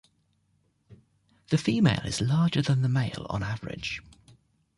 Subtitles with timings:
[1.49, 4.01] The female is larger than the male on average.